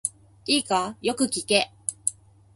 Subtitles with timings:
[0.47, 1.71] いいか、よく聞け。